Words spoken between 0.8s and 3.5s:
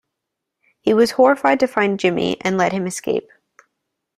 was horrified to find Jimmy and let him escape.